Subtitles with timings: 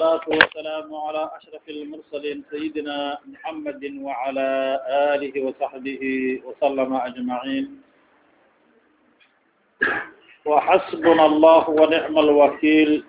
[0.00, 4.80] والصلاة والسلام على أشرف المرسلين سيدنا محمد وعلى
[5.14, 6.02] آله وصحبه
[6.44, 7.82] وسلم أجمعين
[10.44, 13.04] وحسبنا الله ونعم الوكيل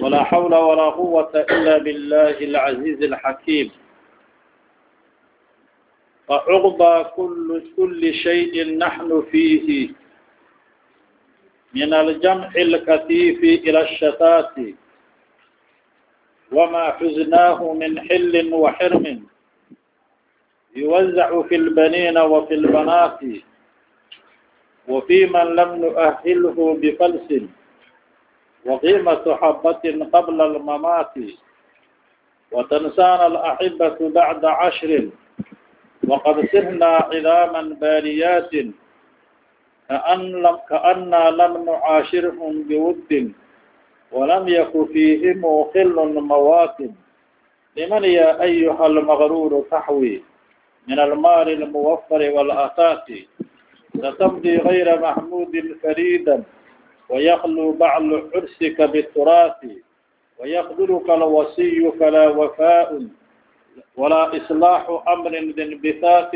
[0.00, 3.70] ولا حول ولا قوة إلا بالله العزيز الحكيم
[6.28, 9.88] فعقبى كل, كل شيء نحن فيه
[11.74, 13.38] من الجمع الكثيف
[13.68, 14.54] إلى الشتات
[16.51, 19.23] وما حزناه من حل وحرم
[20.75, 23.19] يوزع في البنين وفي البنات
[24.87, 27.29] وفي من لم نؤهله بفلس
[28.65, 31.13] وقيمة حبة قبل الممات
[32.51, 35.09] وتنسانا الأحبة بعد عشر
[36.07, 38.51] وقد سرنا عظاما باليات
[39.89, 43.33] كأن لم كأنا لم نعاشرهم بود
[44.11, 46.77] ولم يك فيهم خل موات
[47.77, 50.23] لمن يا أيها المغرور تحوي
[50.87, 53.05] من المال الموفر والآتات
[53.97, 56.43] ستمضي غير محمود فريدا
[57.09, 59.61] ويخلو بعل حرسك بالتراث
[60.39, 63.07] ويخذلك الوصي فلا وفاء
[63.97, 66.33] ولا إصلاح أمر بانبثاث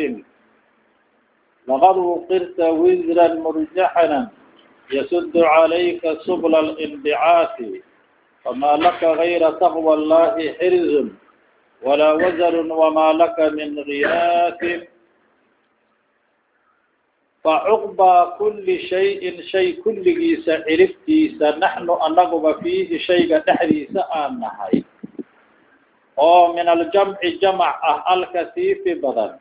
[1.68, 4.30] لقد وقرت وزرا مرجحنا
[4.92, 7.58] يسد عليك سبل الانبعاث
[8.46, 10.94] فما لك غير تقوى الله حرز
[11.84, 14.62] ولا وزر وما لك من غياث
[17.44, 19.22] فعقبى كل شيء
[19.54, 24.82] شيء كلgiisa ciribtiisa naxnu anaguba fiihi shayga dhexdiisa aan nahay
[26.18, 29.38] oo min aljamci jamac ah alkasiifi badan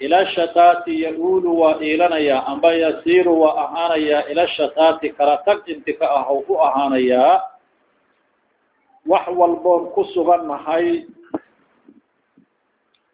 [0.00, 6.26] ila shataati ya-uulu waa iilanayaa amba yasiiru waa ahaanayaa ila shataati kala tag intika ah
[6.30, 7.42] ou ku ahaanayaa
[9.06, 11.04] wax walboon ku sugan nahay.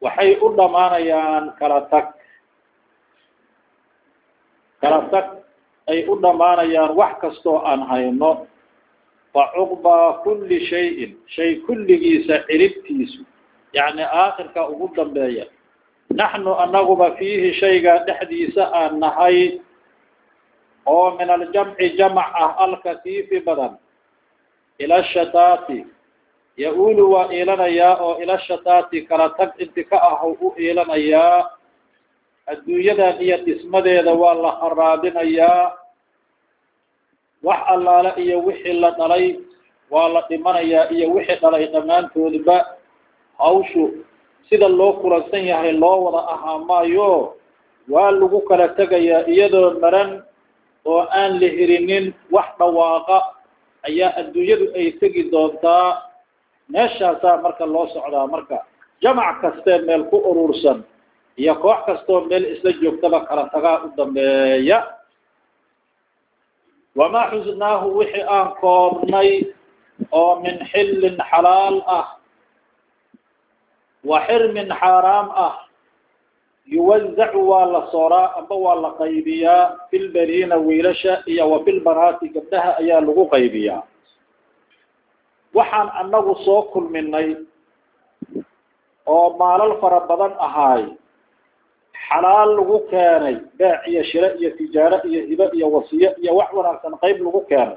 [0.01, 2.07] Waxay u dhammaanayaan kala tag.
[4.81, 5.27] Kala tag
[5.91, 8.47] ay u dhammaanayaan wax kastoo aan hayno.
[9.35, 13.23] Fa cuqbaa kulli shayin shay kulligiisa ciribtiisu
[13.77, 15.45] yacni aakhirka ugu dambeeya
[16.15, 19.61] naxnu anaguba fiihi shayga dhexdiisa aan nahay
[20.87, 23.79] oo min aljamci jamac ah alkasiifi badan
[24.79, 25.87] ila shataati
[26.57, 31.51] ya-uulu waa iilanayaa oo ila shataati kala tag inti ka ahow u iilanayaa
[32.47, 35.77] adduunyadan iyo dhismadeeda waa la haraabinayaa
[37.43, 39.39] wax allaale iyo wixii la dhalay
[39.91, 42.57] waa la dhimanayaa iyo wixii dhalay dhammaantoodba
[43.39, 43.85] hawshu
[44.49, 47.35] sida loo kulansan yahay loo wada ahaa maayo
[47.93, 50.11] waa lagu kala tegayaa iyadoo maran
[50.91, 53.19] oo aan la helinin wax dhawaaqa
[53.89, 55.89] ayaa adduunyadu ay tegi doontaa.
[56.73, 58.57] Meeshaasaa marka loo socdaa marka
[59.03, 60.79] jamac kastee meel ku urursan
[61.41, 64.79] iyo koox kastoo meel isla joogtaba kala tagaa u dambeeya.
[66.99, 69.31] Wamaa xusnaahu wixii aan koobnay
[70.13, 72.07] oo min xillin xalaal ah
[74.05, 75.57] wa xirmin xaaraam ah.
[76.71, 79.91] Yuwazacu waa la sooraa amba waa la qaybiyaa.
[79.91, 83.83] Filbaniina wiilasha iyo wa filbanaati gabdhaha ayaa lagu qaybiyaa.
[85.55, 87.35] Waxaan anagu soo kulminay
[89.07, 90.85] oo maalal fara badan ahaay
[92.07, 96.95] xalaal lagu keenay beec iyo shire iyo tijaaro iyo hibo iyo wasiyo iyo wax wanaagsan
[97.03, 97.77] qayb lagu keenay.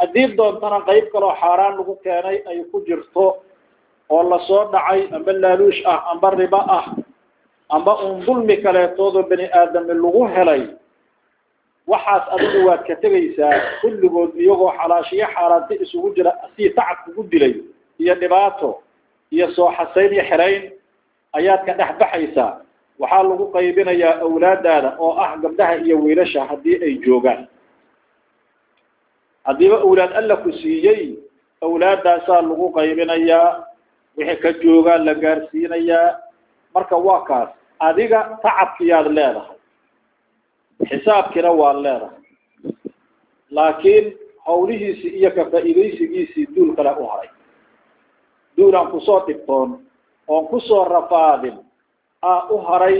[0.00, 3.46] Haddii doontana qayb kaloo xaaraan lagu keenay ay ku jirto
[4.10, 6.84] oo la soo dhacay amba laaluush ah amba ribo ah
[7.76, 10.62] amba un dulmi kaleetoodoo bani aadami lagu helay
[11.86, 17.54] waxaas adigu waad ka tegaysaa kulligood iyagoo xalaashiyo xaaraanti isugu jira sii tacab kugu dilay
[17.98, 18.82] iyo dhibaato
[19.30, 20.62] iyo soo xasayn iyo xerayn
[21.38, 22.52] ayaad ka dhex baxaysaa.
[22.98, 27.46] Waxaa lagu qaybinayaa awlaadaada oo ah gabdhaha iyo wiilasha haddii ay joogaan.
[29.44, 31.18] Haddiiba awlaad alla ku siiyey
[31.62, 33.65] awlaaddaasaa lagu qaybinayaa
[34.16, 36.08] wixii ka joogaa la gaarsiinayaa
[36.74, 37.48] marka waa kaas
[37.88, 39.56] adiga tacabkiyaad leedahay
[40.88, 42.20] xisaabkiina waad leedahay.
[43.56, 44.06] Laakiin
[44.46, 47.28] hawlihiisii iyo ka faa'iidaysigiisii duul kale u haray.
[48.56, 49.70] Duul aan ku soo dhibtoon
[50.28, 51.56] oon ku soo rafaadin
[52.22, 52.98] aa u haray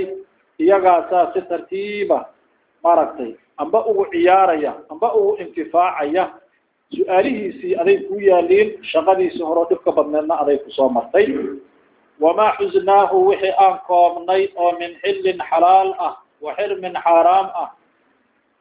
[0.59, 2.19] iyagaasaa si tartiiba
[2.85, 6.25] maaragtay amba ugu ciyaaraya amba ugu intifaacaya
[6.95, 11.27] su'aalihiisii aday ku yaaliin shaqadiisii horeo dhibka badneedna aday ku soo martay.
[12.21, 17.71] Wamaa xusnaahu wixii aan koobnay oo min xillin xalaal ah wa xirmin xaaraam ah.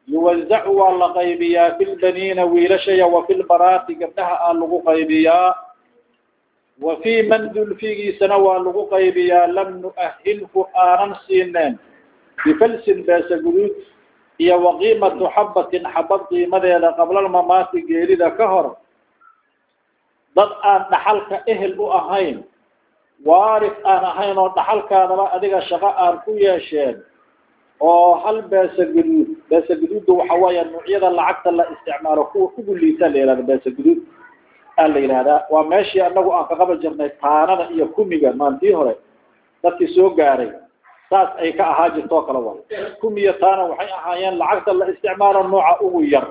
[0.08, 5.54] Yuwazacu waa la qaybiyaa fi lbaniina wiilashaya wa fi lbanaati gabdhaha aa lagu qaybiyaa.
[6.82, 11.78] Wa fii man dulfigiisana waa lagu qaybiyaa lam nu'ahilhu aanan siineen
[12.44, 13.72] bifalsin beesa guduud
[14.44, 18.66] iyo waqiimatu xabatin xabad qiimadeeda qablalmamaati geerida ka hor
[20.36, 22.36] dad aan dhaxalka ehel u ahayn
[23.28, 26.96] waaris aan ahayn oo dhaxalkaadaba adiga shaqo aan ku yeesheen
[27.80, 33.08] oo hal beesa guduud beesa guduudda waxa weeya nuucyada lacagta la isticmaalo kuwa ugu liita
[33.08, 34.00] la yihahda beesa guduud
[34.80, 38.94] aa la yidhahdaa waa meeshii anagu aan ka qaban jirnay taanada iyo kumiga maantii hore
[39.62, 40.50] dadkii soo gaaray
[41.10, 42.58] saas ay ka ahaa jirtoo kale way
[43.00, 46.26] kumiya taana waxay ahaayeen lacagta la isticmaalo nooca ugu yar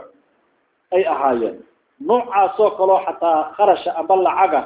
[0.95, 1.57] ay ahaayeen.
[2.07, 4.61] Noocaasoo kaleo xataa kharasha amba lacaga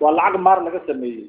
[0.00, 1.26] waa lacag maar laga sameeyey.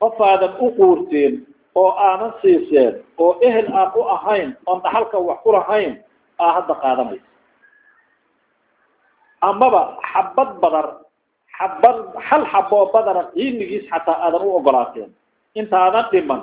[0.00, 1.34] Qof aadan u quurteen
[1.80, 5.92] oo aanan siiseen oo ehel aan u ahayn oon dhaxalka wax ku lahayn
[6.42, 7.28] aa hadda qaadanaysa.
[9.48, 9.82] Amaba
[10.12, 10.86] xabad badar
[11.58, 11.96] xabad
[12.28, 15.10] hal xaboo badara qiimigiis xataa aadan u ogolaateen
[15.60, 16.40] intaadan dhiman.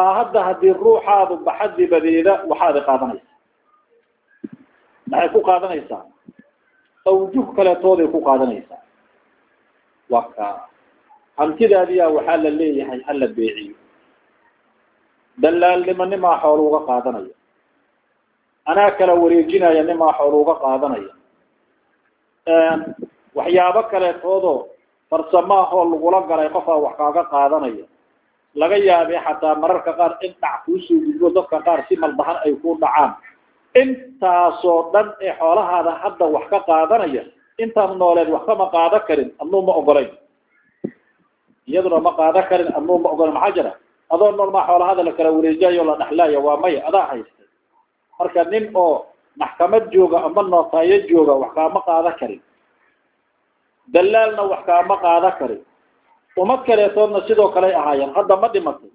[0.00, 3.26] Aa hadda haddii ruuxaadu baxa dibadeeda waxaada qaadanaysa
[5.10, 6.02] maxay ku qaadanaysaa?
[7.10, 8.82] Awjuh kaleetooday ku qaadanaysaa.
[10.12, 10.46] Waa ka.
[11.38, 13.74] Hantidaadiyaa waxaa la leeyahay hala beeciyo.
[15.42, 17.34] Dalaalnimo nimaa xoolo uga qaadanaya
[18.70, 21.12] anaa kala wareejinaya nimaa xoolo uga qaadanaya
[23.38, 24.58] waxyaabo kaleetoodoo
[25.10, 27.84] farsamaahoo lagula galay qofaa wax kaaga qaadanaya
[28.54, 32.76] laga yaabee xataa mararka qaar in dhac kuusoo gudbo dadka qaar si maldahan ay ku
[32.80, 33.12] dhacaan.
[33.74, 37.22] Intaasoo dhan ee xoolahaada hadda wax ka qaadanaya
[37.62, 40.10] intaad nooleed wax kama qaadan karin adnuu ma ogolayn.
[41.68, 43.34] Iyaduna ma qaadan karin adnuu ma ogolayn.
[43.34, 43.72] Maxaa jira?
[44.10, 47.46] Adoo nool maa xoolahada la kala wareejayo la dhexlaayo waa maya adaa haystay.
[48.18, 49.06] Marka nin oo
[49.38, 52.42] maxkamad jooga ama nootaayo jooga wax kaama qaadan karin.
[53.94, 55.62] Dalaalna wax kaama qaadan karin
[56.42, 58.12] umad kaleetoodna sidoo kaley ahaayeen.
[58.16, 58.90] Hadda ma dhimatay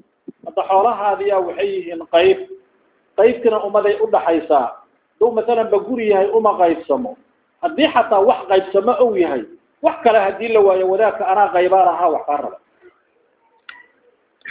[0.46, 2.40] hadda xoolahaadiyaa waxay yihiin qayb.
[3.18, 4.66] Qaybtina umaday udhaxaysaa
[5.20, 7.12] duu masalan ba guri yahay uma qaybsamo.
[7.64, 9.44] Haddii xataa wax qaybsamo ow yahay
[9.86, 12.58] wax kale haddii la waayo wadaadka anaa qaybaan ahaa wax kaa raba.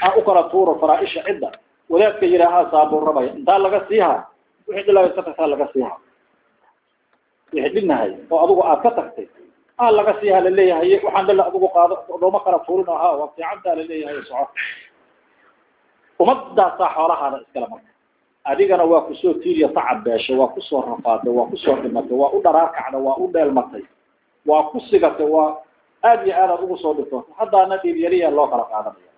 [0.02, 1.50] Aan u kala tuuro faraaisha cidda.
[1.91, 4.20] Wadaadka yidhaahaa saabuun rabaya intaa laga siihaa
[4.69, 5.99] wixii dhilaa ka tagtaa laga siihaa
[7.52, 9.26] wixii dhinahay oo adugu aad ka tagtay
[9.82, 13.75] aa laga siihaa la leeyahay waxaan dhila adugu qaado looma kala tuurin ahaa waa fiicantaa
[13.79, 14.47] la leeyahay soco
[16.23, 17.91] umadaasaa xoolahaada iskale marka.
[18.50, 22.17] Adigana waa ku soo tiiriya tacab beeshay waa ku soo rafaaday waa ku soo dhimatay
[22.21, 23.82] waa u dharaarkacday waa u dheelmatay
[24.49, 25.50] waa ku sigatay waa
[26.09, 29.11] aad iyo aadaad ugu soo dhigtootay haddaana dhiibyariya loo kala qaadanaya.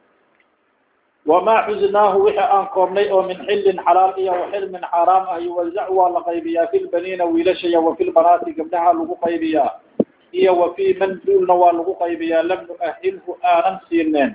[1.31, 6.09] Wamaa xuznaahu wixii aan koobnay oo min xillin xalaal iyo waxilmin xaaraam ah yuwazac waa
[6.15, 9.71] la qaybiyaa fi lbaniina wiilashaya wa fi lbanaati gabdhaha lagu qaybiyaa
[10.41, 14.31] iyo wa fii man duulna waa lagu qaybiyaa lam nu'ahilhu aanan siineen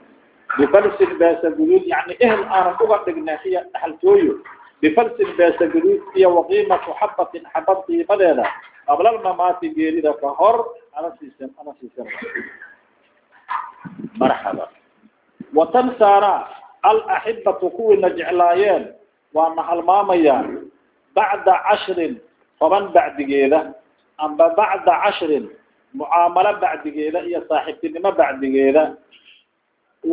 [0.58, 4.34] bifalsin beesa guduud yani ehel aanan uga dhigneen iyo dhaxaltooyo.
[4.82, 8.46] Bifalsin beesa guduud iyo waqiimatu xabatin xabad qiimadeeda.
[8.88, 10.58] Qabla almamaati geerida ka hor
[10.98, 12.08] ana siisan ana siisan
[14.20, 14.66] marxaba.
[15.56, 16.32] Watansaana
[16.90, 18.84] alaxibatu kuwiina jeclaayeen
[19.36, 20.48] waana halmaamayaan
[21.16, 22.14] bacda cashrin
[22.60, 23.60] toban bacdigeeda.
[24.18, 25.46] Amba bacda cashrin
[25.94, 28.84] mucaamalo bacdigeeda iyo saaxiibtinimo bacdigeeda.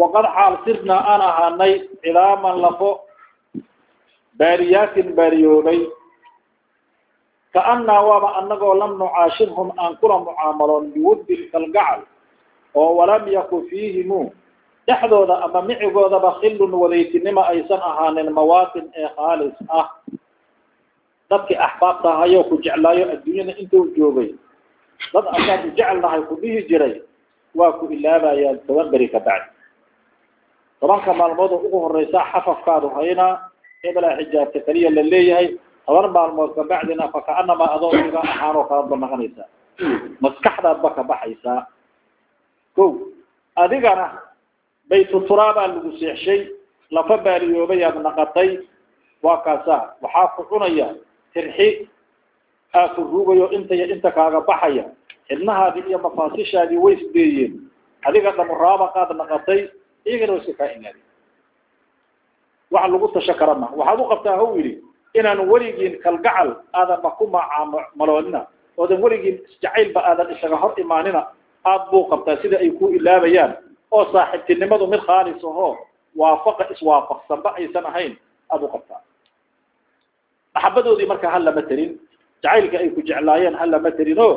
[0.01, 2.91] Waqad xaal sirnaa aan ahaanay cidaaman lafo
[4.39, 5.81] baariyaatin baariyoobay
[7.55, 12.01] kaannaa waaba anagoo lam nucaashirhum aan kula mucaamaloon biwuddi kalgacal
[12.75, 14.33] oo walam yakun fiihimu.
[14.87, 19.89] Dhexdooda ama micigoodaba khillun wadaytinimo aysan ahaanin mawaatin ee khaalis ah.
[21.31, 24.33] Dadkii axbaabta ahayoo ku jeclaayo adduunyada intuu joogay
[25.13, 26.95] dad asaad u jecelnahay ku dhihi jiray
[27.55, 29.51] waa ku ilaabayaan toban beri ka bacdi.
[30.81, 33.51] Tobanka maalmood oo ugu horeysa xafafkaadu haynaa
[33.89, 35.47] ebelaa xijaabta keliya la leeyahay
[35.87, 39.49] toban maalmood kabacdina fakaanamaa adoo iga ahaanoo kala banaqanaysaa
[40.23, 41.61] maskaxdaadba ka baxaysaa
[42.77, 42.85] ko
[43.57, 44.07] adigana
[44.91, 46.41] baytuturaabaa lagu seexshay
[46.91, 48.51] lafa baaliyoobayaad naqatay
[49.23, 50.95] waa kaasa waxaa ku cunaya
[51.35, 51.89] tirxi
[52.75, 54.85] aa ku ruugayo intaya inta kaaga baxaya
[55.29, 57.53] xidnahaadii iyo mafaasishaadii way isbeeyeen
[58.09, 59.61] adiga dhamuraabaqaad naqatay
[60.09, 61.01] iyagana wa iska kaa inaadi
[62.71, 64.75] waxa lagu tasho karama waxaad u qabtaa hau yidhi
[65.19, 68.41] inaan weligiin kalgacal aadan ma ku macaamaloonina
[68.81, 71.21] oodan weligiin isjacaylba aadan isaga hor imaanina
[71.71, 73.53] aad buu qabtaa sida ay ku ilaabayaan.
[73.91, 75.77] Oo saaxiibtinimadu mid khaalis ahoo
[76.21, 78.13] waafaqa iswaafaqsanba aysan ahayn
[78.53, 79.01] aada u qabtaa.
[80.55, 81.91] Maxabadoodii marka ha lama terin
[82.43, 84.29] jacaylka ay ku jeclaayeen ha lama terin o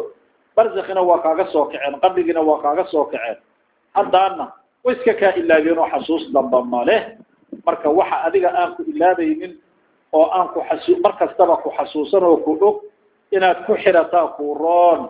[0.56, 3.38] barzakina waa kaaga soo kaceen qabrigiina waa kaaga soo kaceen.
[3.96, 4.52] Haddaana
[4.84, 7.02] way iska kaa ilaabeen oo xasuus damba maleh
[7.66, 9.54] marka waxa adiga aan ku ilaabaynin
[10.14, 12.82] oo aan ku xasu mar kastaba ku xasuusan oo ku og
[13.32, 15.10] inaad ku xirataa ku roon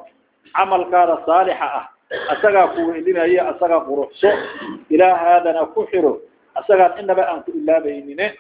[0.56, 1.86] camalkaada saalixa ah.
[2.34, 4.28] Asagaa ku welinaya asagaa quruxso
[4.90, 6.20] ilaahaadana ku xiro.
[6.56, 8.36] Asagaan inaba aan ku ilaabaynine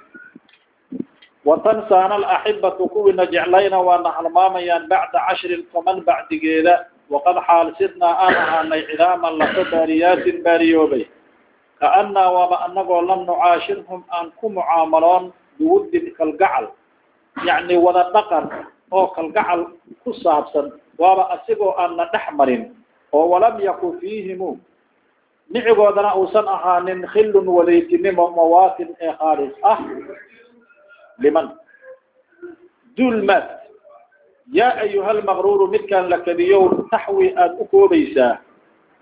[1.46, 6.86] watansaana alaxibatu kuwiina jeclayna waana halmaamayaan bacda cashrin toban bacdigeeda.
[7.12, 11.04] Waqad xaalsidnaa aan ahaanay cidaaman laso baariyaatin baariyoobay.
[11.80, 16.66] Kaannaa waaba anagoo lam nucaashirhum aan ku mucaamaloon biwuddin kalgacal.
[17.48, 18.46] Yacni wada dhaqan
[18.92, 19.62] oo kalgacal
[20.04, 20.72] ku saabsan
[21.02, 22.64] waaba asigoo aan na dhex marin
[23.12, 24.60] oo walam yakun fiihimu.
[25.52, 29.80] Nicigoodana uusan ahaanin khillun walaytinimo mawaatin ee khaalis ah
[31.20, 31.48] liman
[32.98, 33.46] dulmat
[34.54, 38.38] yaa ayuha almaqruuru midkaan la kadiyow taxwi aada u koobaysaa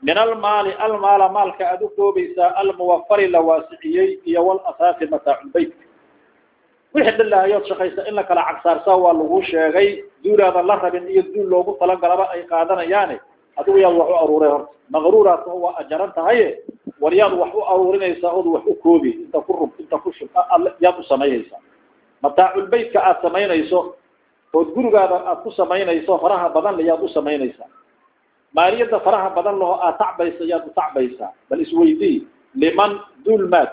[0.02, 5.74] min almaali almaala maalka aada u koobaysaa almuwafari la waasiciyey iyo walasaasi mataaculbayt
[6.94, 9.90] wixii dhilaayood shaqaysa in la kala cagsaarsaa waa lagu sheegay
[10.24, 13.18] duulaadan la rabin iyo duul loogu talagalaba ay qaadanayaane
[13.60, 16.48] adigu yaad wax u aruuray horta maqruuraas waa ajaran tahaye
[17.02, 20.30] war yaad wax u aruurinaysaa ood wax u koobi inta ku rub inta ku shub
[20.84, 21.62] yaad u samaynaysaa
[22.24, 23.96] mataaculbaytka aad samaynayso
[24.54, 27.70] ood gurigaada aad ku samaynayso faraha badan le yaad u samaynaysaa.
[28.54, 31.32] Maaliyadda faraha badan laho aad tacbaysa yaad u tacbaysaa.
[31.50, 33.70] Bal isweydii liman dulmaad?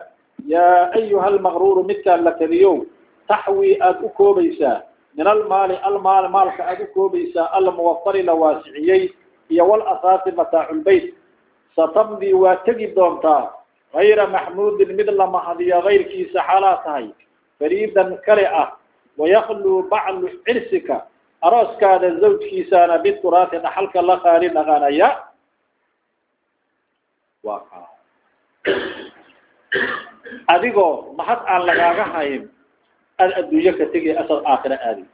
[0.46, 2.84] Yaa ayuha almaqruuru midkaan la keliyow
[3.28, 4.80] taxwi aada u koobaysaa.
[5.16, 7.48] Min almaali almaal maalka aada u koobaysaa.
[7.52, 9.10] Almuwafari la waasiciyey.
[9.50, 11.14] Iyo walasaasi mataaculbayt
[11.76, 13.52] satamdii waa tegi doontaa.
[13.94, 17.08] Gayra maxmuudin mid la mahadiyo kayrkiisa xaalaa tahay
[17.58, 18.68] fariidan kale ah
[19.18, 21.06] wayakluu baclu cirsika
[21.46, 25.08] arooskaada zawjkiisaana bituraati dhaxalka la qaali dhaqanaya.
[27.46, 27.86] Waa
[30.48, 32.42] adigoo mahad aan lagaaga hayn
[33.22, 35.04] aad adduunyo ka tegay asad aakhira aadi.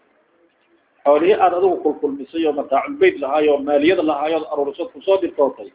[1.05, 5.69] Xoolihii aad adigu kulkulmisay oo mataaculbayt lahaayo oo maaliyada lahaayo od aruurisad ku soo dirtootay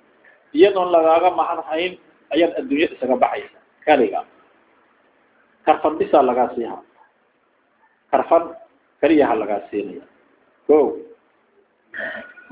[0.58, 1.94] iyadoon lagaaga mahad hayn
[2.34, 3.58] ayaad adduunyo isaga baxaysa.
[3.86, 4.20] Kaliga
[5.68, 6.78] karfan bisaa lagaa siiha
[8.12, 8.44] karfan
[9.02, 10.06] keliyaha lagaa siinaya
[10.68, 10.78] ko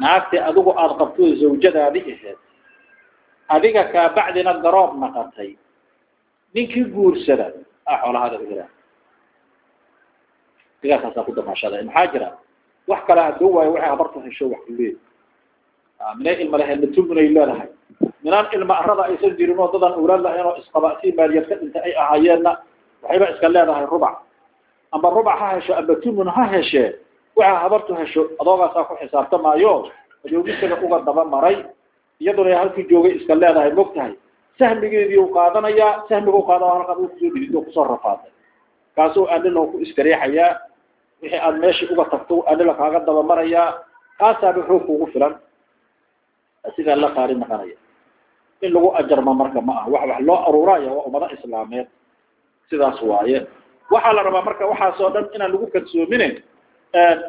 [0.03, 2.39] naagti adigu aada qabto zawjadaadi aheed
[3.55, 5.51] adiga kaa bacdina garoob naqatay
[6.55, 7.48] ninkii guursada.
[7.91, 8.69] A xoolahaada uhiraa
[10.81, 12.29] digaaskaasaa ku damaashada maxaa jira
[12.89, 14.93] wax kale haduu waayo waxay habarta hesho wax kuleey
[16.17, 17.69] minay ilma lahayd natumunay leedahay
[18.24, 21.81] minaan ilma arada aysan jirin oo dadan awlaad lahayn oo isqaba si maaliyad ka dhintay
[21.89, 22.51] ay ahaayeenna
[23.06, 24.16] waxayba iska leedahay rubac.
[24.92, 26.90] Amba rubac ha hesho amba tumun ha heshee
[27.38, 29.92] waxa habartu hesho adoogaasaa ku xisaabtamaayo
[30.26, 31.58] adoogisaga uga daba maray
[32.20, 34.14] iyaduna halkii joogay iska leedahay mog tahay
[34.60, 38.32] sahmigeedii u qaadanayaa sahmiga u qaada halkaad u ku soo dhigid oo ku soo rafaaday
[38.96, 40.52] kaasoo anila ku iskareexayaa
[41.22, 43.68] wixii aad meeshii uga tagto anila kaaga daba marayaa
[44.20, 45.36] kaasaaba xoog kugu filan.
[46.76, 47.78] Sidaa la qaali naqanaya
[48.62, 51.88] in lagu ajarma marka ma aha wax wax loo aruuraya waa ummado islaameed
[52.69, 53.48] sidaas waaye.
[53.91, 56.27] Waxaa la rabaa marka waxaasoo dhan inaan lagu kalsoomine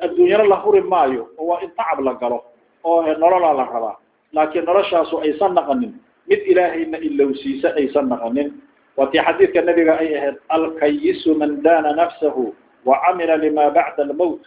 [0.05, 2.39] adduunyana la huri maayo oo waa in tacab la galo
[2.85, 3.97] oo nololaa la rabaa.
[4.33, 5.93] Laakiin noloshaasu aysan naqanin
[6.29, 8.53] mid ilaahayna ilowsiisa aysan naqanin.
[8.97, 14.41] Waa tii xadiidka nabiga ay ahayd alkayisu man daana nafsahu wacamila lima bacda almowt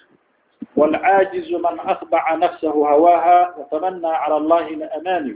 [0.75, 5.33] waalcaajizu man atbaca nafsahu hawaaha watamanaa cala allahi laamaani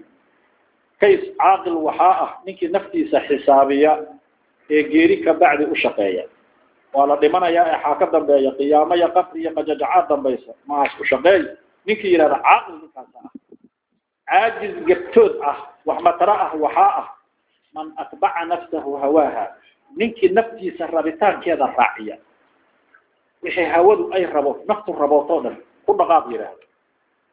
[1.02, 3.92] kays caaqil waxaa ah ninkii naftiisa xisaabiya
[4.74, 6.26] ee geeri ka bacdi u shaqeeya.
[6.94, 11.06] Waa la dhimanayaa ee xaa ka dambeeya qiyaamo iyo qafri iyo qajajacaad dambaysa maas u
[11.06, 11.42] shaqeey
[11.86, 13.32] ninkii yidhahda caaqil ninkaasa ah
[14.30, 17.08] caajiz gebtood ah wax ah waxaa ah
[17.74, 19.46] man atbaca nafsahu hawaaha.
[19.98, 22.18] Ninkii naftiisa rabitaankeeda raaciya.
[23.44, 26.66] Wixii hawadu ay rabo naftu rabootoo dhan ku dhaqaaq yidhaahdo.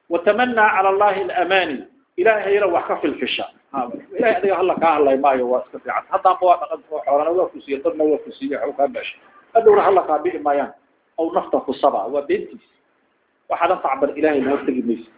[0.09, 1.85] Watamanaa cala allahi alamaani.
[2.17, 6.05] Ilaahayna wax ka filfisha ilahay adiga hala kaa hadlay maayo waa iska fiican.
[6.11, 9.17] Haddaanba waa dhaqan oo xoolana waa kusiiye dadna waa kusiiye waxba kaa meesha.
[9.55, 10.73] Hadhowna hala kaa bi'i maayaan
[11.19, 12.65] aw nafta ku saba waa beentiis.
[13.51, 15.11] Waxaadan tacban ilahay la hortegi maysa.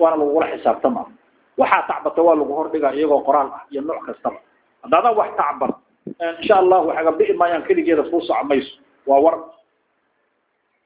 [0.00, 1.02] Waana lagugula xisaabtama
[1.60, 4.38] waxaa tacbata waa lagu hordhigaa iyagoo qoraal ah iyo nooc kastaba.
[4.82, 5.72] Haddaadan wax tacban
[6.40, 8.72] insha allahu waxaga bi'i maayaan keligeeda kuu soco mayso.
[9.06, 9.36] Waa war.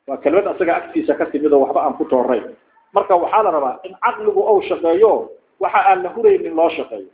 [0.08, 2.56] Waa kelmad asaga agtiisa ka timid oo waxba aan ku toorayn
[2.92, 7.08] marka waxaa la rabaa in caqligu ou shaqeeyo waxa aan la huraynin loo shaqeeyo.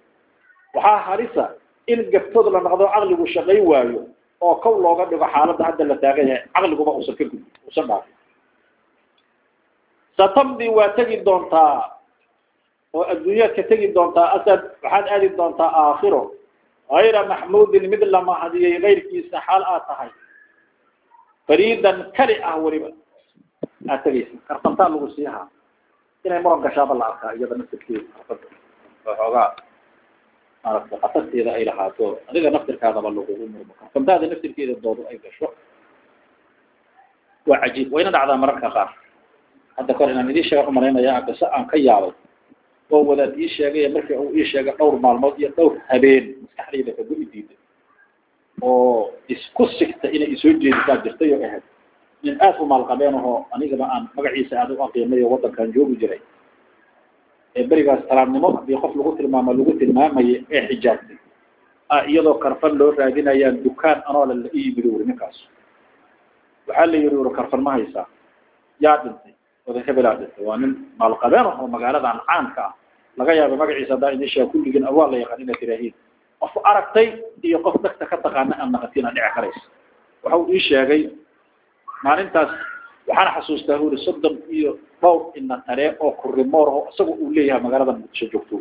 [0.74, 1.44] Waxaa halisa
[1.86, 4.00] in gabtood la noqdo caqligu shaqay waayo
[4.40, 8.14] oo kow looga dhigo xaaladda hadda la taagan yahay caqliguba uusan ka gudbi uusan dhaafin.
[10.16, 11.98] Satamdi waa tegi doontaa
[12.94, 16.22] oo adduunyaad ka tegi doontaa asad waxaad aadi doontaa aakhiro.
[16.90, 20.10] Hayra maxmuudin mid la mahadiyey kayrkiisa xaal aad tahay.
[21.48, 22.90] Fariidan kali ah weliba
[23.90, 25.46] aad tegaysa karfantaa lagu siihaa
[26.26, 28.47] inay muran gashaaba la arkaa iyada naftirkeeda karfanta
[29.07, 29.49] waxoogaa
[30.64, 35.49] maaragta khatarteeda ay lahaato adiga naftirkaadaba lagugu murmo karfantaada naftirkeeda doodu ay gasho
[37.49, 37.88] waa cajiib.
[37.95, 38.90] Wayna dhacdaa mararka qaar.
[39.76, 42.12] Hadda kor inaan idiin sheega u malaynaya qiso aan ka yaabay
[42.95, 47.26] oo wadaad ii sheegay markii uu ii sheegay dhowr maalmood iyo dhowr habeen maskaxdayda kagu-i
[47.33, 47.59] diiday
[48.62, 51.64] oo isku sigta inay isoo jeedisaa jirtay oo ahayd
[52.25, 56.21] nin aad u maalqabeen ahoo anigaba aan magaciisa aad u aqiinay oo waddankan joogi jiray.
[57.57, 61.16] Ee berigaas talaabnimo haddii qof lagu tilmaamo lagu tilmaamaya ee xijaabtay.
[61.88, 65.37] A iyadoo karfan loo raadinayaan dukaan anoola la ii yimid uri ninkaas.
[66.69, 68.07] Waxaa la yihi uri karfan ma haysaa
[68.81, 69.33] yaa dhintay.
[69.66, 70.45] Oda hebelaa dhintay.
[70.45, 72.73] Waa nin maalqabeen ah oo magaaladan caanka ah.
[73.19, 75.95] Laga yaaba magaciisa haddaa idin sheega kulligiin awaa la yaqaan inaad tiraahiin
[76.40, 77.07] qof aragtay
[77.47, 79.62] iyo qof dhegta ka taqaana aan naqatina dhici karaysa.
[80.25, 81.02] Waxa uu ii sheegay
[82.04, 82.50] maalintaas
[83.08, 84.70] waxaan xasuustaa uri soddon iyo
[85.02, 88.56] dhowr ina tare oo kurimoor oo isaga uu leeyahay magaalada muqdisho joogto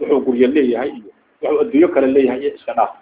[0.00, 1.10] wuxuu guryo leeyahay iyo
[1.42, 2.92] wuxuu adduunyo kale leeyahay iyo iska dhaaf.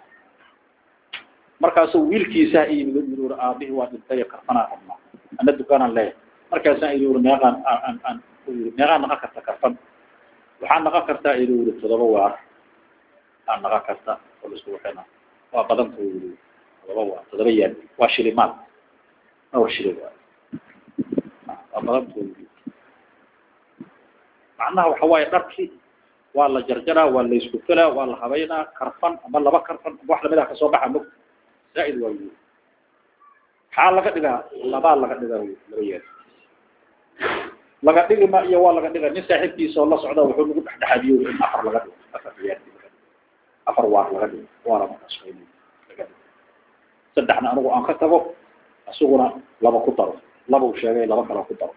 [1.59, 4.97] Markaasuu wiilkiisaa iyimid uri aabihii waa dhintay karfanaa rabnaa
[5.39, 6.17] ana dukaanaan leeyahay.
[6.51, 8.17] Markaasaan idhi uri meeqaan aan aan
[8.77, 9.73] meeqaan naqan karta karfan
[10.61, 12.33] waxaa naqan kartaa idhi uri todoba waar
[13.49, 14.11] aa naqan karta
[14.43, 15.01] oo la isku waxayna
[15.53, 16.31] waa badanta yiri
[16.81, 18.51] todoba waar todoba yaan waa shilimaad
[22.17, 22.41] yiri
[24.59, 25.69] macnaha waxa waaye dharkii
[26.37, 30.03] waa la jarjaraa waa la isku felaa waa la habaynaa karfan ama laba karfan ama
[30.11, 31.05] wax la mid ah ka soo baxa mog
[31.75, 32.29] zaa'id waa yiri
[33.69, 34.37] maxaa laga dhigaa
[34.73, 36.03] labaa laga dhigaa laba yeer
[37.85, 41.15] laga dhigi ma iyo waa laga dhiga nin saaxiibkiisa oo la socda wuxuu nagu dhexdhexaadiyo
[41.31, 42.59] in afar laga dhigo afar ciyaar
[43.69, 44.47] afar waar laga dhigo
[48.91, 49.27] isaguna
[49.61, 50.15] laba ku daro
[50.51, 51.73] laba uu sheegay laba kale ku daro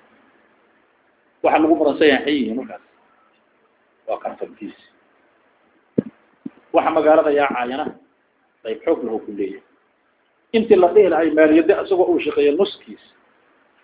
[1.42, 2.82] waxa lagu muransan yahay xayihi markaas.
[4.08, 4.76] Waa karfantiis
[6.74, 7.86] waxa magaalada yaacaayana
[8.64, 9.62] qayb xoog lahu ku leeyahay.
[10.52, 13.00] Intii la dhihi lahay maaliyadda isagoo uu shaqeeyo nuskiis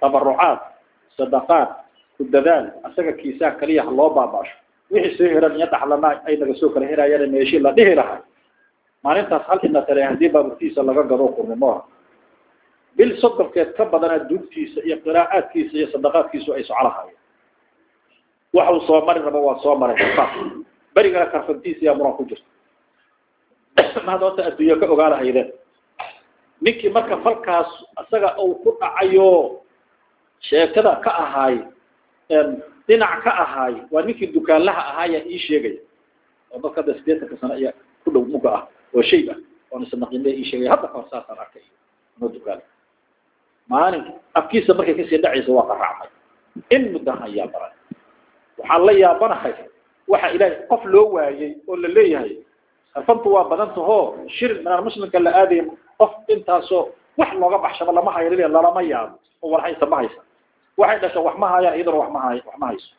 [0.01, 0.61] tabarucaad
[1.17, 1.69] sadaqaad
[2.17, 4.57] ku dadaal asaga kiisaa kaliya ha loo baabaasho
[4.91, 8.21] wixii soo heran iyo dhaxlana ay naga soo kala heraayaan meeshii la dhihi lahay.
[9.05, 11.85] Maalintaas hal ina tare haddii baaburtiisa laga gado qurnimoha
[12.97, 17.19] bil sodonkeed ka badanaa duugtiisa iyo qiraa'aadkiisa iyo sadaqaadkiisu ay soco lahaayeen.
[18.55, 19.97] Waxuu soo mari rabo waa soo maray
[20.95, 22.47] berigana karfantiisa yaa muran ku jirta.
[24.07, 25.53] Mahad horta adduunyo ka ogaa lahaydeen
[26.61, 27.69] ninkii marka falkaas
[28.03, 29.61] isaga uu ku dhacayo
[30.41, 31.59] sheekada ka ahaay
[32.89, 35.81] dhinac ka ahaay waa ninkii dukaanlaha ahaayaa ii sheegaya
[36.51, 38.63] oo dadka hadda sideetanka sano ayaa ku dhow muga ah
[38.95, 39.39] oo shayb ah
[39.71, 41.63] oon isnaqinle ii sheegaya hadda kahor saasaan arkay
[42.21, 42.63] noo dukaan
[43.73, 46.09] maalin afkiisa markay ka sii dhacaysa waa qaracmay
[46.75, 47.73] in muddahan yaa baran
[48.59, 49.55] waxaan la yaabanahay
[50.13, 52.33] waxa ilaahay qof loo waayey oo la leeyahay.
[52.95, 55.65] Sarfantu waa badantahoo shir minaan muslimka la aadaya
[55.99, 56.83] qof intaasoo
[57.19, 60.21] wax looga baxshaba lama hayo lalama yaabo oo war haysa ma haysa
[60.77, 62.91] waxay dhasha wax ma hayaan iyaduna wax ma wax ma hayso.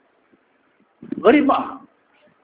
[1.23, 1.75] Gariib ma aha.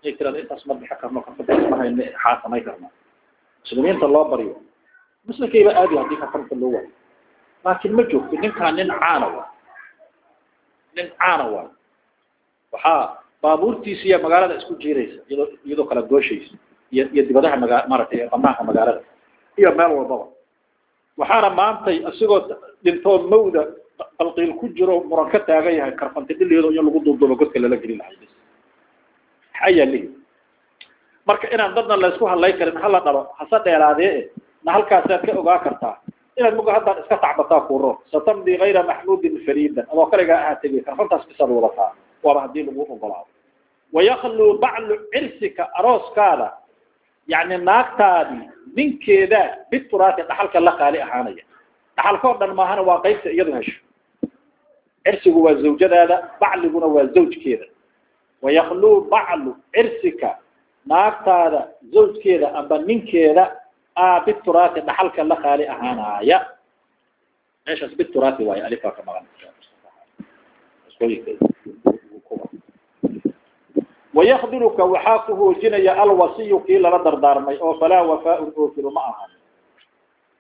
[0.04, 2.88] Inay tirada intaas ma bixi karno karfantaas ma hayno xaa samay karno.
[3.64, 4.56] Muslimiinta loo baryo
[5.28, 6.90] muslimkayba aadi haddii karfanta loo waayo
[7.66, 9.48] laakiin ma joogto ninkaan nin caana waa
[10.96, 11.68] nin caana waa
[12.74, 13.00] waxaa
[13.44, 16.56] baabuurtiisa iyo magaalada isku jiiraysa iyadoo iyadoo kala gooshaysa
[16.94, 19.02] iyo iyo dibadaha maga maaragtay banaanka magaalada
[19.60, 20.26] iyo meel walbaba.
[21.20, 22.40] Waxaana maantay isagoo
[22.84, 23.62] dhintoo mawda
[24.20, 27.98] balqiil ku jiro muran ka taagan yahay karfanti dhiligeedo in lagu duuduubo godka lala gelin
[28.02, 28.32] lahay bis
[29.68, 30.08] ayaa lihi
[31.28, 34.30] marka inaan dadna laysku hadlay karin hala dhalo hase dheeraadee
[34.66, 35.96] na halkaasaad ka ogaa kartaa
[36.42, 41.24] inaad muga haddaan iska tacbataa kuuro satamdi kayra maxmuudin fariidan adoo kaligaa ahaa tegay karfantaas
[41.30, 41.92] bisaad wadataa
[42.24, 43.30] waaba haddii lagu ogolaado.
[43.94, 46.48] Wayaklu baclu cirsika arooskaada
[47.28, 51.44] yani naagtaadii ninkeeda bituraati dhaxalka la qaali ahaanaya.
[51.98, 53.78] Dhaxalka oo dhan maahana waa qaybta iyadu hesho.
[55.06, 57.66] Cirsigu waa zawjadaada bacliguna waa zawjkeeda.
[58.42, 60.30] Wayaklu baclu cirsika
[60.86, 61.62] naagtaada
[61.94, 63.46] zawjkeeda amba ninkeeda
[64.26, 66.38] bituraati dhaxalka la qaali ahaanaya
[67.66, 69.26] meeshaas bituraati waayo alifaa ka maqan
[74.14, 79.32] wayakbiruka waxaa ku hoojinaya alwasiyu kii lala dardaarmay oo falaa wafaaun oofilu ma ahan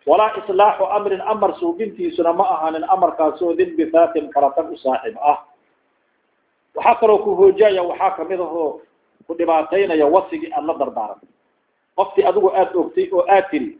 [0.05, 5.37] walaa islaaxu amrin amar suubintiisuna ma ahaanin amarkaasoo dinbithaatin karatag u saaxib ah
[6.75, 8.81] waxaa kaloo ku hoojaya waxaa ka mid ahoo
[9.27, 11.19] ku dhibaataynaya wasigii aada la dardaaran
[11.97, 13.77] qoftii adigu aada ogtay oo aad tiri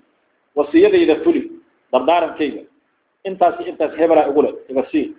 [0.55, 1.41] wasiyadayda fuli
[1.91, 2.61] dardaarankayga.
[3.23, 5.13] Intaasi intaas hebelaa igule iga sii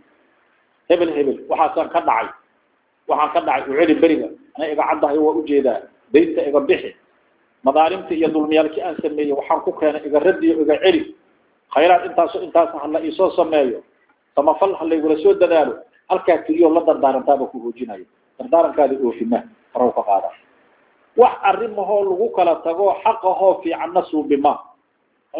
[0.89, 1.39] hebel hebel.
[1.49, 2.29] Waxaasaan ka dhacay.
[3.09, 4.29] Waxaan ka dhacay u celi beriga.
[4.57, 5.81] Ana iga caddahay waa u jeedaa
[6.13, 6.97] daynta iga bixi.
[7.65, 11.15] Madaalimtii iyo dulmiyaalkii aan sameeyey waxaan ku keenay iga radiyo iga celi.
[11.75, 13.83] Khayraad intaaso intaas hala iisoo sameeyo.
[14.35, 15.79] Samafal ha laygula soo dadaalo.
[16.09, 18.05] Halkaa keliyoo la dardaarantaaba ku hoojinayo.
[18.39, 20.29] Dardaarankaada oofima faraw ka qaada
[21.17, 24.59] wax arrimahoo lagu kala tago xaqahoo fiicanna suubima.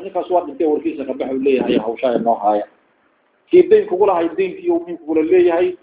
[0.03, 2.67] Ninkaas waa dhintay warkiisa kabaxa u leeyahay hawshaaya noo haaya.
[3.51, 5.77] Kii dayn kugula hay daynkiiyo min kugula leeyahay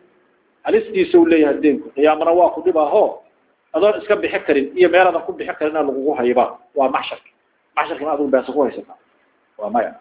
[0.63, 3.21] halistiisa u leeyahay daynku qiyaamana waa ku dhibaaho
[3.73, 6.57] adoon iska bixi karin iyo meeladan ku bixi karina lagugu hayba.
[6.75, 7.31] Waa maxsharki
[7.75, 8.93] maxsharkina adigu beesa ku haysata
[9.57, 9.95] waa maya.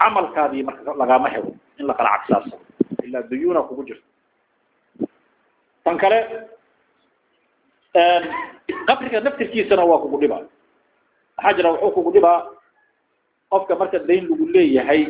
[0.00, 2.60] Camalkaadii marka lagama helo in la kala cagsaasano
[3.02, 4.04] ilaa duyuuna kugu jirta
[5.84, 6.18] tan kale
[7.94, 10.42] qabriga naftirkiisana waa kugu dhibaa
[11.36, 12.38] maxaa jira wuxuu kugu dhibaa
[13.50, 15.02] qofka marka dayn lagu leeyahay.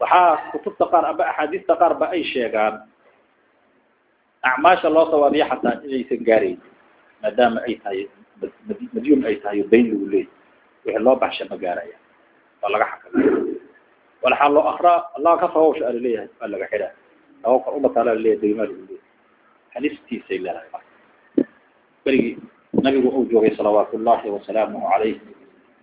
[0.00, 2.74] Waxaa kutubta qaar aba axaadiista qaar ay sheegaan.
[4.42, 6.58] Acmaasha loo sawaabiyo xataa inaysan gaarayn
[7.22, 8.00] maadaama ay tahay
[8.94, 10.34] madyun ay tahay dayn lagu leeyahay.
[10.84, 11.96] Wixii loo baxsha ma gaaraya
[12.62, 13.30] waa laga xakamaya
[14.22, 16.92] walaxaa loo akraa allah ka fawasha ala leeyahay waa laga xidhaa
[17.42, 19.06] tawakal umataala la leeyahay daymaa lagu leeyahay.
[19.74, 20.87] Halistiisay leedahay marka
[22.08, 22.36] berigii
[22.84, 25.16] nabigu uu joogay salawaatu ullahi wasalaamuhu calayh.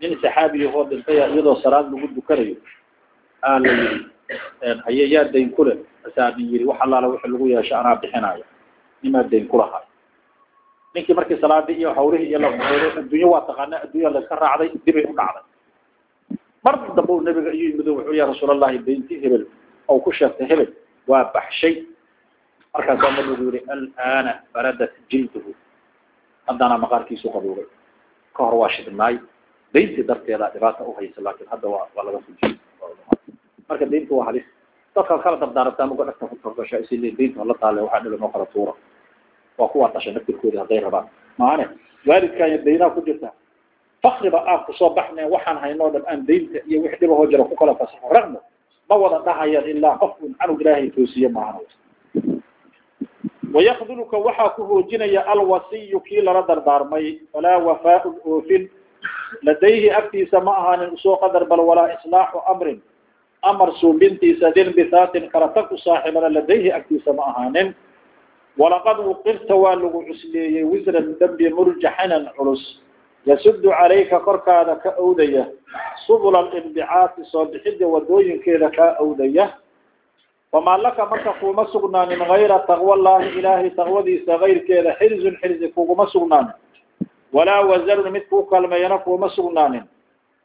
[0.02, 2.56] Nin saxaabiyahoo dhintaya iyadoo salaad lagu dukanayo
[3.48, 4.00] aa la yidhi
[4.86, 5.74] haye yaa dayn kule
[6.08, 8.46] asaa nin yidhi wax allaala wixii lagu yeesho anaa bixinaayo.
[9.04, 9.86] Nimaa dayn kulahay
[10.96, 15.14] ninkii markii salaadii iyo hawlihii iyo lamueeday adduunyo waa taqaana adduunya layska raacday dibay u
[15.20, 15.44] dhacday.
[16.66, 19.44] Mar dambe nabiga iyo yimid wuxuu ya rasuul allahi dayntii hebel
[19.88, 20.70] oo ku sheegtay hebel
[21.08, 21.76] waa baxshay.
[22.74, 25.52] Markaasaa nabigu yihi alana baradat jilduhu
[26.48, 27.66] haddana maqaarkiisu qabuuray
[28.36, 29.16] ka hor waa shidnaay.
[29.74, 32.54] Dayntii darteeda dhibaata uhaysa laakin hadda waa waa laga fujiy
[33.70, 34.44] marka daynta waa halis.
[34.96, 38.46] Dadkaad kala dardaarantaa muga dhagta kutargasha is le daynta hala taale waxaa dhila noo kala
[38.54, 38.74] tuura
[39.58, 41.08] waa kuwaa dhashay naftirkoodi hadday rabaan.
[41.38, 41.66] Maane
[42.08, 43.32] waalidkaanya daynaa ku jirta.
[44.04, 47.56] Fakriba aan ku soo baxnayn waxaan haynoo dhan aan daynta iyo wix dhibahoo jira ku
[47.56, 48.08] kala fasaxo.
[48.12, 48.40] Ragno
[48.90, 51.60] ma wada dhahayaan ilaa qof un canug ilaahay toosiye maahan
[53.56, 58.68] wayakduluka waxaa ku hoojinaya alwasiyu kii lala dardaarmay falaa wafaaun oofin
[59.48, 62.82] ladayhi agtiisa ma ahaanin u soo qadar bal walaa islaaxu amrin
[63.42, 67.72] amar suubintiisa dinbithaatin kala tag u saaxibana ladayhi agtiisa ma ahaanin
[68.60, 72.64] walaqad uqirta waa lagu cusleeyey wisran dambi murjaxinan culus
[73.26, 75.48] yasudu calayka korkaada ka owdaya
[76.08, 79.46] subula alinbicaati soo bixidda wadooyinkeeda kaa owdaya
[80.52, 86.54] famaa laka marka kuuma sugnaanin gayra taqwa llahi ilaahay taqwadiisa kayrkeeda xirzun xirzi kuguma sugnaanin
[87.34, 89.84] walaa wazarun mid kuu kalmeeyana kuuma sugnaanin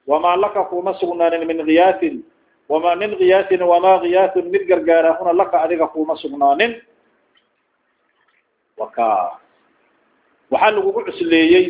[0.07, 2.25] wamaa laka kuuma sugnaanin min kiyaatin
[2.69, 6.73] wamaa min kiyaatin wamaa kiyaatun mid gargaarahuna laka adiga kuuma sugnaanin
[8.81, 9.07] waka
[10.51, 11.67] waxaa lagugu cusleeyey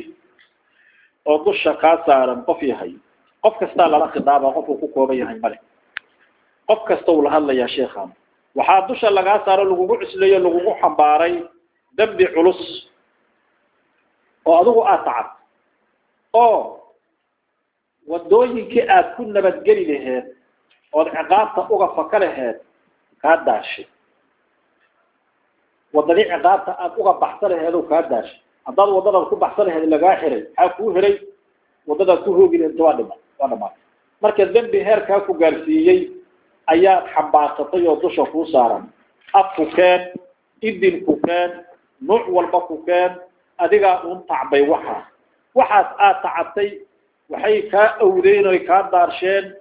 [1.26, 2.92] oo dusha kaa saaran qof yahay
[3.44, 5.58] qof kastaa lala khidaaba qofuu ku kooban yahay male
[6.68, 8.08] qof kasta uu la hadlayaa sheekhan
[8.58, 11.34] waxaa dusha lagaa saaro lagugu cusleeyo lagugu xambaaray
[11.96, 12.60] dembi culus
[14.46, 15.28] oo adigu aad tacad
[16.42, 16.58] oo
[18.10, 20.24] wadooyinkii aad ku nabadgeli laheed
[20.92, 22.56] ood ciqaabta uga faka laheed
[23.22, 23.86] kaa daashay
[25.94, 30.16] wadadii ciqaabta aad uga baxsa laheed oo kaa daashay haddaad waddadaad ku baxsa laheed lagaa
[30.20, 31.14] xiray maxaa kuu hiray
[31.88, 33.82] waddadaad ku hoogi laheed waa dhima waa dhamaatay.
[34.22, 36.00] Marka dembi heerkaa ku gaarsiiyey
[36.66, 38.84] ayaad xambaarsatay oo dusha kuu saaran.
[39.32, 40.00] Af ku keen
[40.62, 41.50] idin ku keen
[42.00, 43.12] nuuc walba ku keen
[43.58, 45.04] adigaa un tacbay waxaas
[45.54, 46.68] waxaas aad tacabtay
[47.30, 49.54] waxay kaa awdeen oy kaa daarsheen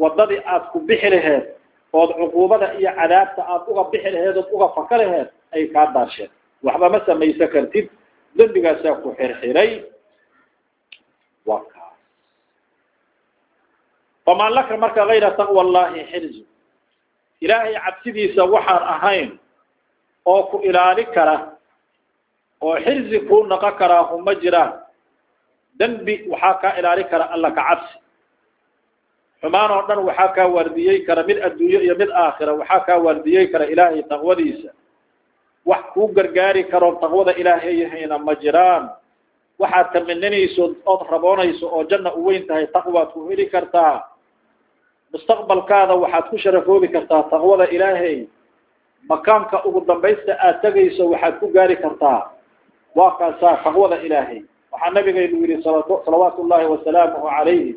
[0.00, 1.44] waddadii aad ku bixi laheed
[1.92, 6.30] ood cuquubada iyo cadaabta aad uga bixi laheed ood uga faka laheed ay kaa daarsheen.
[6.64, 7.86] Waxba ma samaysan kartid
[8.36, 9.84] dembigaasaa ku xirxiray.
[11.46, 11.81] Waa kaas
[14.26, 16.42] famaa laka marka kayra taqwa allahi xirzu
[17.40, 19.30] ilaahay cabsidiisa waxaan ahayn
[20.26, 21.36] oo ku ilaali kara
[22.60, 24.72] oo xirzi kuu naqon karaa uma jiraan
[25.78, 27.98] dembi waxaa kaa ilaali kara alla ka cabsi.
[29.42, 33.46] Xumaan oo dhan waxaa kaa waardiyey kara mid adduunyo iyo mid aakhira waxaa kaa waardiyey
[33.52, 34.70] kara ilaahay taqwadiisa.
[35.66, 38.90] Wax kuu gargaari karoo taqwada ilaahay yahayna ma jiraan.
[39.58, 44.04] Waxaad taminanayso ood raboonayso oo janna u weyn tahay taqwaad ku heli kartaa
[45.12, 48.26] mustaqbalkaada waxaad ku sharafoobi kartaa taqwada ilaahay.
[49.08, 52.30] Makaanka ugu dambaysta aad tegayso waxaad ku gaari kartaa.
[52.94, 54.42] Waa kaasaa taqwada ilaahay.
[54.72, 57.76] Waxaa nabigaynu yihi salawaatu llahi wasalaamuhu calayhi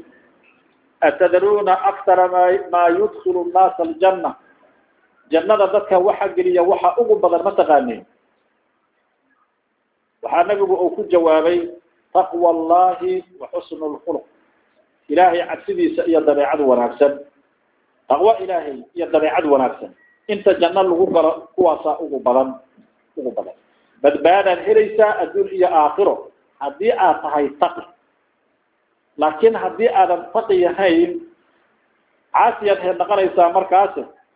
[1.01, 4.35] atadruuna aktara ma maa yudkilu nnaasa aljanna?
[5.31, 8.05] Jannada dadka waxa geliya waxa ugu badan ma taqaaneen
[10.23, 11.69] waxaa nabigu uu ku jawaabay
[12.13, 14.25] taqwa allahi wa xusnu lkhuluq
[15.09, 17.13] ilaahay cabsidiisa iyo dabeecad wanaagsan.
[18.09, 19.91] Taqwo ilaahay iyo dabeecad wanaagsan.
[20.27, 22.49] Inta janno lagu galo kuwaasaa ugu badan
[23.17, 23.53] ugu badan.
[24.01, 26.15] Badbaadaad helaysaa adduun iyo aakhiro.
[26.59, 27.83] Haddii aad tahay taqi.
[29.17, 31.11] Laakiin haddii aadan taqi yahayn
[32.35, 33.95] caasiyaad heed dhaqanaysaa markaas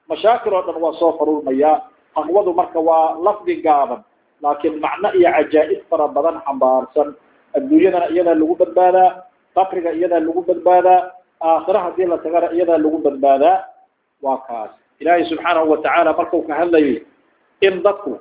[0.09, 1.75] mashaakil oo dhan waa soo faruurmayaa
[2.15, 4.01] taqwadu marka waa lafdi gaaban
[4.43, 7.09] laakiin macno iyo cajaa'ib fara badan xambaarsan.
[7.57, 9.09] Adduunyadana iyadaa lagu badbaadaa
[9.54, 11.00] qabriga iyadaa lagu badbaadaa
[11.40, 13.56] aakhira haddii la tagana iyadaa lagu badbaadaa
[14.22, 17.02] waa kaas ilaahay subxaanahu watacaala markuu ka hadlayay
[17.60, 18.20] in dadku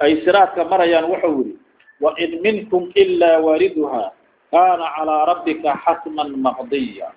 [0.00, 1.58] ay siraadka marayaan wuxuu yihi
[2.00, 4.12] wain minkum ilaa waariduha
[4.50, 7.08] kana calىa rabbika xatman maqdiya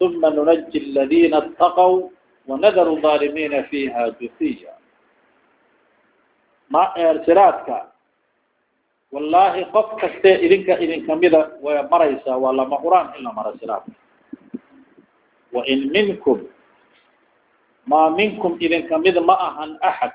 [0.00, 2.10] uma nunaji اladina اtaqw
[2.48, 4.72] wanadaru ظaalimiina fiha jufiya
[6.68, 6.92] ma
[7.24, 7.92] siraadka
[9.11, 13.91] wallahi qof kaste idinka idinkamida way maraysaa waa lama quraan in la maro siraadka
[15.55, 16.39] wain minkum
[17.87, 20.11] maa minkum idinkamid ma ahan axad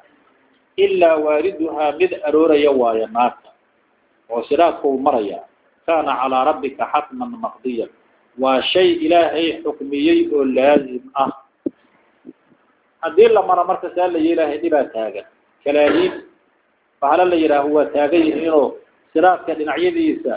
[0.76, 3.48] ilaa waariduhaa mid arooraya waayo naarta
[4.32, 5.40] oo siraadka uu maraya.
[5.86, 7.90] Kana calىa rabbika xatman maqdiyan
[8.38, 11.32] waa shay ilaahay xukmiyey oo laazim ah.
[13.02, 15.26] Haddii la maro marka saa la yeelahay dhibaa taagan.
[15.64, 16.12] Kalaahiin
[17.02, 18.78] bahalo la yidhaaho waa taagan yihiinoo
[19.12, 20.34] siraadka dhinacyadiisa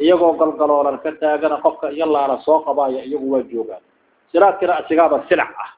[0.00, 3.82] iyagoo galgaloolan ka taagana qofka iyo laala soo qabaaya iyagu waa joogaan.
[4.32, 5.74] Siraadkina asigaaba silac ah.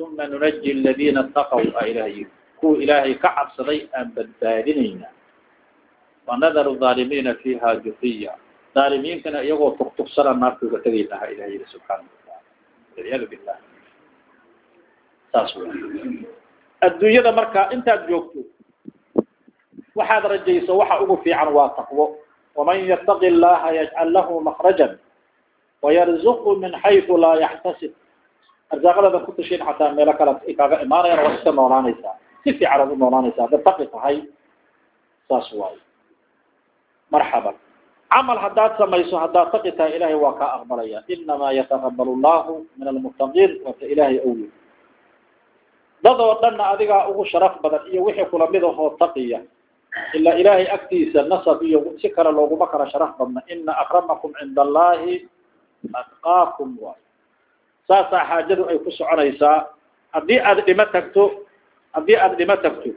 [0.00, 5.08] Uma nunaji aladiina ataqaw a ilaah yiri kuwa ilaahay ka cabsaday aan badbaadinayna.
[6.26, 8.32] Wanadaru aalimiina fiha jufiya
[8.76, 12.40] aalimiintana iyagoo tuktuksana naarta uga tegay lahaa ilah yiri subxaana wataala
[12.96, 13.58] walciyaadu billah
[15.32, 16.39] saas w
[16.80, 18.40] adduunyada marka intaad joogto
[19.96, 22.16] waxaad rajayso waxa ugu fiican waa taqwo.
[22.54, 24.98] waman yataqi llaha yajcal lahu makrajan
[25.82, 27.92] wayarzuqu min xaysu laa yaxtasib
[28.70, 32.14] arsaaqadada ku tashin xataa meelo kale ay kaaga imaanayaan waa iska noolaanaysaa
[32.44, 34.16] si fiican aad u noolaanaysaa haddaad tahay
[35.28, 35.80] saas waayo
[37.10, 37.56] marxaban
[38.10, 43.62] camal haddaad samayso haddaad taqi tahay ilahay waa kaa aqbalaya inamaa yataqabal llahu min almuttaqiin
[43.64, 44.50] waata ilaahay owy
[46.04, 49.40] dad oo dhanna adigaa ugu sharaf badan iyo wixii kula mid ahoo taqiya.
[50.14, 53.40] Ilaa ilaahay agtiisa nasab iyo si kale looguma kala sharaf badna.
[53.52, 55.26] Ina akramakum cinda allahi
[55.94, 57.00] atqaakum waay
[57.88, 59.66] saasaa xaajadu ay ku soconaysaa
[60.14, 61.22] haddii aad dhimo tagto
[61.96, 62.90] haddii aad dhimo tagto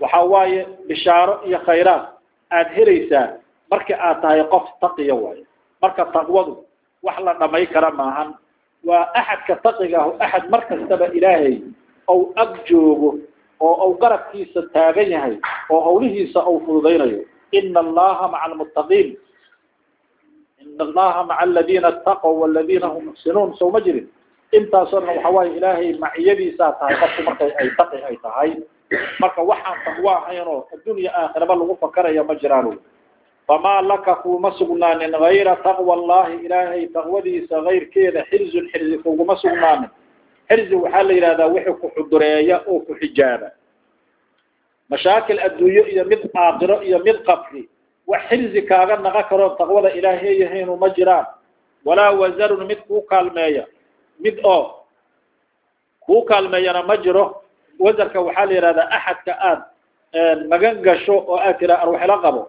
[0.00, 2.04] waxa waaye bishaaro iyo khayraad
[2.52, 3.26] aad helaysaa
[3.70, 5.44] marka aad tahay qof taqiya waayo
[5.82, 6.54] marka taqwadu
[7.02, 8.34] wax la dhamay kara maahan.
[8.84, 11.62] Waa axadka taqiga ahu axad mar kastaba ilaahay
[12.08, 13.18] ou ag joogo
[13.60, 15.34] oo ou garabkiisa taagan yahay
[15.70, 17.24] oo hawlihiisa ou fududaynayo.
[17.52, 19.16] Ina allaha maca almuttaqiin.
[20.62, 24.08] Ina allaha maca aladiina ataqow waladiina hum muxsinuun soo ma jirin?
[24.52, 28.50] Intaasoo dhan waxa waaye ilaahay maciyadiisaa tahay qofku markay ay taqi ay tahay.
[29.20, 32.78] Marka waxaan taqwo ahaynoo addunya aakhiraba lagu fakaraya ma jiraan
[33.46, 39.90] famaa laka kuuma sugnaanin gayra taqwa allahi ilaahay taqwadiisa kayrkeeda xirzun xirzi kuguma sugnaanin
[40.48, 43.48] xirzi waxaa la yidhahdaa wixii ku xudureeya oo ku xijaaba.
[44.90, 47.68] Mashaakil adduunyo iyo mid aakhiro iyo mid qabri
[48.06, 51.26] wax xirzi kaaga naqa karo taqwada ilaahay yahaynu ma jiraan.
[51.84, 53.64] Walaa wasarun mid kuu kaalmeeya
[54.20, 54.86] mid oo
[56.06, 57.42] kuu kaalmeeyana ma jiro.
[57.78, 59.60] Wasarka waxaa la yidhahdaa axadka aad
[60.48, 62.42] magan gasho oo aad tiraa arwaxla qabo.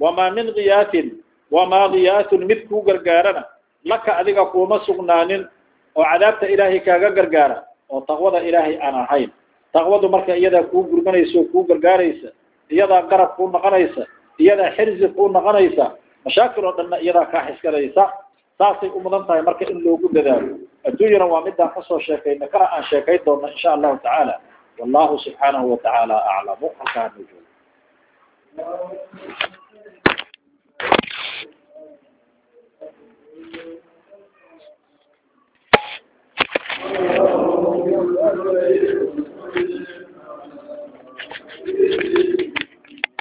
[0.00, 3.44] Wamaa min kiyaatin wamaa kiyaatun mid kuu gargaarana
[3.84, 5.44] laka adiga kuuma sugnaanin
[5.98, 7.58] oo cadaabta ilaahay kaaga gargaara
[7.92, 9.30] oo taqwada ilaahay aan ahayn.
[9.74, 12.28] Taqwadu marka iyadaa kuu gurmanaysa oo kuu gargaaraysa
[12.74, 14.02] iyadaa garab kuu noqonaysa
[14.42, 15.84] iyadaa xirzi kuu noqonaysa
[16.24, 18.02] mashaakil oo dhanna iyadaa kaa xiskanaysa
[18.58, 20.54] saasay u mudan tahay marka in loogu dadaalo.
[20.88, 24.34] Adduunyana waa midaan ka soo sheekayna kana aan sheekayn doona insha allahu tacaala.
[24.78, 27.42] Wallahu subxaanahu watacaala aclamu halkaa nujoog
[37.06, 37.18] Thank
[41.66, 42.43] you.